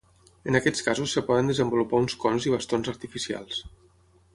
En 0.51 0.57
aquests 0.59 0.83
casos 0.87 1.13
es 1.21 1.27
poden 1.29 1.53
desenvolupar 1.53 2.03
uns 2.07 2.19
cons 2.25 2.49
i 2.51 2.55
bastons 2.59 2.95
artificials. 2.97 3.67